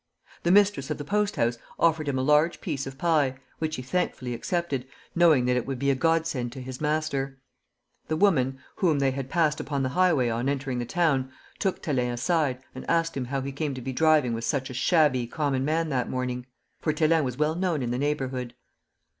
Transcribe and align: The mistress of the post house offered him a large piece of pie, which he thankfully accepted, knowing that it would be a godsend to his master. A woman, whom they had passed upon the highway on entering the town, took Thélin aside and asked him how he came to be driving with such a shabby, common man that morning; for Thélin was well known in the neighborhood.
The 0.41 0.49
mistress 0.49 0.89
of 0.89 0.97
the 0.97 1.03
post 1.03 1.35
house 1.35 1.59
offered 1.77 2.07
him 2.07 2.17
a 2.17 2.23
large 2.23 2.59
piece 2.59 2.87
of 2.87 2.97
pie, 2.97 3.35
which 3.59 3.75
he 3.75 3.83
thankfully 3.83 4.33
accepted, 4.33 4.87
knowing 5.13 5.45
that 5.45 5.55
it 5.55 5.67
would 5.67 5.77
be 5.77 5.91
a 5.91 5.95
godsend 5.95 6.51
to 6.53 6.59
his 6.59 6.81
master. 6.81 7.37
A 8.09 8.15
woman, 8.15 8.57
whom 8.77 8.97
they 8.97 9.11
had 9.11 9.29
passed 9.29 9.59
upon 9.59 9.83
the 9.83 9.89
highway 9.89 10.27
on 10.27 10.49
entering 10.49 10.79
the 10.79 10.85
town, 10.87 11.31
took 11.59 11.83
Thélin 11.83 12.11
aside 12.11 12.63
and 12.73 12.89
asked 12.89 13.15
him 13.15 13.25
how 13.25 13.41
he 13.41 13.51
came 13.51 13.75
to 13.75 13.81
be 13.81 13.93
driving 13.93 14.33
with 14.33 14.43
such 14.43 14.71
a 14.71 14.73
shabby, 14.73 15.27
common 15.27 15.63
man 15.63 15.89
that 15.89 16.09
morning; 16.09 16.47
for 16.79 16.93
Thélin 16.93 17.23
was 17.23 17.37
well 17.37 17.53
known 17.53 17.83
in 17.83 17.91
the 17.91 17.99
neighborhood. 17.99 18.55